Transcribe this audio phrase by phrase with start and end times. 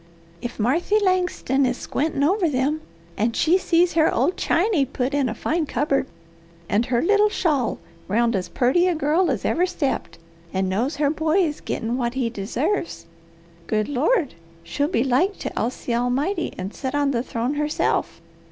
[0.41, 2.81] "If Marthy Langston is squintin' over them
[3.17, 6.07] and she sees her old chany put in a fine cupboard,
[6.67, 7.77] and her little shawl
[8.07, 10.17] round as purty a girl as ever stepped,
[10.51, 13.05] and knows her boy is gittin' what he deserves,
[13.67, 14.33] good Lord,
[14.63, 18.23] she'll be like to oust the Almighty, and set on the throne herself!